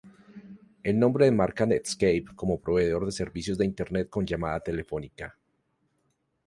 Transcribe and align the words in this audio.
El 0.81 0.97
nombre 0.97 1.25
de 1.25 1.31
marca 1.31 1.63
Netscape 1.67 2.25
como 2.35 2.59
proveedor 2.59 3.05
de 3.05 3.11
servicios 3.11 3.59
de 3.59 3.65
Internet 3.65 4.09
con 4.09 4.25
llamada 4.25 4.59
telefónica. 4.59 5.37